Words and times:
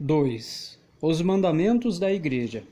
2. 0.00 0.76
Os 1.00 1.22
mandamentos 1.22 2.00
da 2.00 2.12
Igreja. 2.12 2.64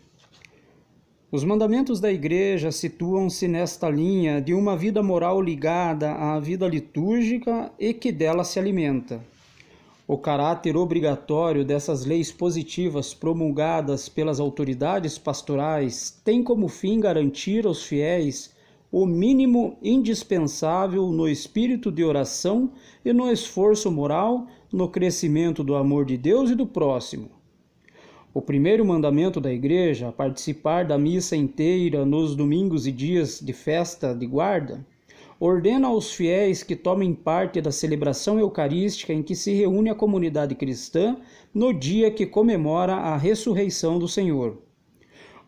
Os 1.31 1.45
mandamentos 1.45 2.01
da 2.01 2.13
Igreja 2.13 2.73
situam-se 2.73 3.47
nesta 3.47 3.89
linha 3.89 4.41
de 4.41 4.53
uma 4.53 4.77
vida 4.77 5.05
moral 5.05 5.41
ligada 5.41 6.11
à 6.15 6.41
vida 6.41 6.67
litúrgica 6.67 7.71
e 7.79 7.95
que 7.95 8.11
dela 8.11 8.43
se 8.43 8.59
alimenta. 8.59 9.23
O 10.05 10.19
caráter 10.19 10.77
obrigatório 10.77 11.65
dessas 11.65 12.05
leis 12.05 12.33
positivas 12.33 13.15
promulgadas 13.15 14.09
pelas 14.09 14.41
autoridades 14.41 15.17
pastorais 15.17 16.21
tem 16.25 16.43
como 16.43 16.67
fim 16.67 16.99
garantir 16.99 17.67
aos 17.67 17.85
fiéis 17.85 18.53
o 18.93 19.07
mínimo 19.07 19.79
indispensável 19.83 21.07
no 21.07 21.27
espírito 21.27 21.91
de 21.91 22.05
oração 22.05 22.71
e 23.03 23.11
no 23.11 23.33
esforço 23.33 23.91
moral, 23.91 24.47
no 24.71 24.87
crescimento 24.87 25.65
do 25.65 25.75
amor 25.75 26.05
de 26.05 26.19
Deus 26.19 26.51
e 26.51 26.55
do 26.55 26.67
próximo. 26.67 27.31
O 28.35 28.43
primeiro 28.43 28.85
mandamento 28.85 29.41
da 29.41 29.51
Igreja, 29.51 30.13
participar 30.13 30.85
da 30.85 30.99
missa 30.99 31.35
inteira 31.35 32.05
nos 32.05 32.37
domingos 32.37 32.87
e 32.87 32.93
dias 32.93 33.41
de 33.41 33.55
festa 33.55 34.15
de 34.15 34.27
guarda, 34.27 34.87
ordena 35.41 35.89
aos 35.89 36.13
fiéis 36.13 36.63
que 36.63 36.77
tomem 36.77 37.15
parte 37.15 37.63
da 37.63 37.73
celebração 37.73 38.39
eucarística 38.39 39.13
em 39.13 39.23
que 39.23 39.35
se 39.35 39.55
reúne 39.55 39.89
a 39.89 39.95
comunidade 39.95 40.55
cristã 40.55 41.17
no 41.55 41.73
dia 41.73 42.11
que 42.11 42.27
comemora 42.27 42.95
a 42.95 43.17
ressurreição 43.17 43.99
do 43.99 44.07
Senhor. 44.07 44.59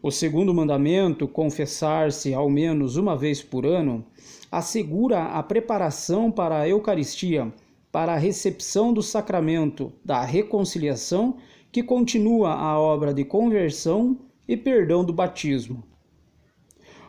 O 0.06 0.10
segundo 0.10 0.52
mandamento, 0.52 1.26
confessar-se 1.26 2.34
ao 2.34 2.50
menos 2.50 2.96
uma 2.96 3.16
vez 3.16 3.42
por 3.42 3.64
ano, 3.64 4.04
assegura 4.52 5.22
a 5.28 5.42
preparação 5.42 6.30
para 6.30 6.58
a 6.58 6.68
Eucaristia, 6.68 7.50
para 7.90 8.12
a 8.12 8.18
recepção 8.18 8.92
do 8.92 9.02
sacramento 9.02 9.90
da 10.04 10.22
reconciliação, 10.22 11.38
que 11.72 11.82
continua 11.82 12.52
a 12.52 12.78
obra 12.78 13.14
de 13.14 13.24
conversão 13.24 14.18
e 14.46 14.58
perdão 14.58 15.02
do 15.02 15.10
batismo. 15.10 15.82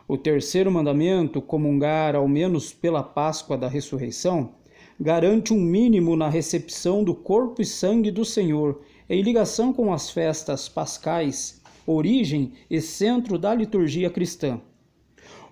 O 0.08 0.16
terceiro 0.16 0.70
mandamento, 0.70 1.42
comungar 1.42 2.16
ao 2.16 2.26
menos 2.26 2.72
pela 2.72 3.02
Páscoa 3.02 3.58
da 3.58 3.68
ressurreição, 3.68 4.54
garante 4.98 5.52
um 5.52 5.60
mínimo 5.60 6.16
na 6.16 6.30
recepção 6.30 7.04
do 7.04 7.14
corpo 7.14 7.60
e 7.60 7.66
sangue 7.66 8.10
do 8.10 8.24
Senhor, 8.24 8.80
em 9.06 9.20
ligação 9.20 9.70
com 9.70 9.92
as 9.92 10.08
festas 10.08 10.66
pascais 10.66 11.60
origem 11.86 12.52
e 12.68 12.80
centro 12.80 13.38
da 13.38 13.54
liturgia 13.54 14.10
cristã. 14.10 14.60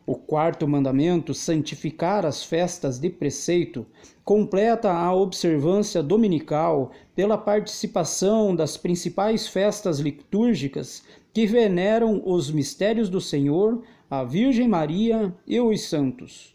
O 0.06 0.16
quarto 0.16 0.68
mandamento, 0.68 1.32
santificar 1.32 2.26
as 2.26 2.44
festas 2.44 2.98
de 2.98 3.08
preceito, 3.08 3.86
completa 4.22 4.92
a 4.92 5.14
observância 5.14 6.02
dominical 6.02 6.90
pela 7.14 7.38
participação 7.38 8.54
das 8.54 8.76
principais 8.76 9.48
festas 9.48 10.00
litúrgicas 10.00 11.02
que 11.32 11.46
veneram 11.46 12.22
os 12.24 12.50
mistérios 12.50 13.08
do 13.08 13.20
Senhor, 13.20 13.82
a 14.10 14.22
Virgem 14.22 14.68
Maria 14.68 15.34
e 15.46 15.58
os 15.58 15.88
santos. 15.88 16.54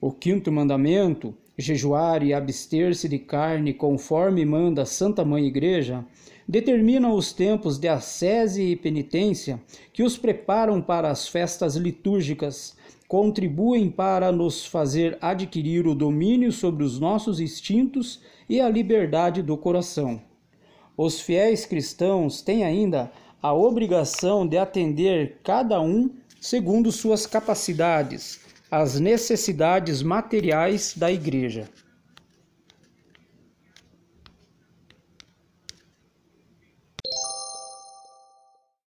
O 0.00 0.10
quinto 0.10 0.50
mandamento, 0.50 1.34
jejuar 1.56 2.22
e 2.22 2.32
abster-se 2.32 3.08
de 3.08 3.18
carne 3.18 3.74
conforme 3.74 4.44
manda 4.44 4.82
a 4.82 4.86
Santa 4.86 5.24
Mãe 5.24 5.46
Igreja, 5.46 6.04
determinam 6.52 7.14
os 7.14 7.32
tempos 7.32 7.78
de 7.78 7.88
ascese 7.88 8.62
e 8.62 8.76
penitência 8.76 9.58
que 9.90 10.02
os 10.02 10.18
preparam 10.18 10.82
para 10.82 11.10
as 11.10 11.26
festas 11.26 11.76
litúrgicas, 11.76 12.76
contribuem 13.08 13.88
para 13.88 14.30
nos 14.30 14.66
fazer 14.66 15.16
adquirir 15.18 15.86
o 15.86 15.94
domínio 15.94 16.52
sobre 16.52 16.84
os 16.84 17.00
nossos 17.00 17.40
instintos 17.40 18.20
e 18.50 18.60
a 18.60 18.68
liberdade 18.68 19.40
do 19.40 19.56
coração. 19.56 20.20
Os 20.94 21.22
fiéis 21.22 21.64
cristãos 21.64 22.42
têm 22.42 22.64
ainda 22.64 23.10
a 23.40 23.54
obrigação 23.54 24.46
de 24.46 24.58
atender 24.58 25.38
cada 25.42 25.80
um 25.80 26.10
segundo 26.38 26.92
suas 26.92 27.26
capacidades, 27.26 28.40
as 28.70 29.00
necessidades 29.00 30.02
materiais 30.02 30.92
da 30.94 31.10
Igreja. 31.10 31.66